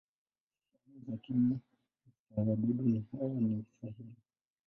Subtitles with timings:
[0.71, 1.57] Sehemu za kinywa
[2.29, 4.15] za wadudu hawa ni sahili.